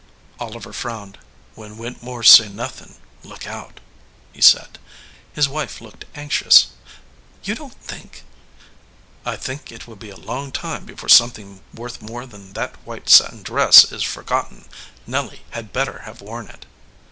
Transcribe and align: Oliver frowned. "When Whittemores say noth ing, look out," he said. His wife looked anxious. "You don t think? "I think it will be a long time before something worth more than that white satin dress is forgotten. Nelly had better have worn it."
Oliver 0.39 0.73
frowned. 0.73 1.19
"When 1.53 1.75
Whittemores 1.77 2.27
say 2.27 2.49
noth 2.49 2.81
ing, 2.81 2.95
look 3.21 3.45
out," 3.45 3.79
he 4.33 4.41
said. 4.41 4.79
His 5.31 5.47
wife 5.47 5.79
looked 5.79 6.05
anxious. 6.15 6.69
"You 7.43 7.53
don 7.53 7.69
t 7.69 7.75
think? 7.83 8.23
"I 9.27 9.35
think 9.35 9.71
it 9.71 9.85
will 9.85 9.95
be 9.95 10.09
a 10.09 10.17
long 10.17 10.51
time 10.51 10.85
before 10.85 11.07
something 11.09 11.61
worth 11.71 12.01
more 12.01 12.25
than 12.25 12.53
that 12.53 12.77
white 12.83 13.09
satin 13.11 13.43
dress 13.43 13.91
is 13.91 14.01
forgotten. 14.01 14.65
Nelly 15.05 15.41
had 15.51 15.71
better 15.71 15.99
have 15.99 16.19
worn 16.19 16.47
it." 16.47 16.65